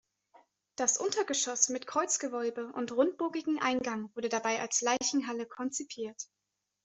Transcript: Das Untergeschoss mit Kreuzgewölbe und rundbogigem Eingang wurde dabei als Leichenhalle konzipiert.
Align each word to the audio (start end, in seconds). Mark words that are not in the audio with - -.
Das 0.77 0.97
Untergeschoss 0.97 1.69
mit 1.69 1.85
Kreuzgewölbe 1.85 2.71
und 2.73 2.91
rundbogigem 2.91 3.59
Eingang 3.61 4.09
wurde 4.15 4.29
dabei 4.29 4.59
als 4.59 4.81
Leichenhalle 4.81 5.45
konzipiert. 5.45 6.19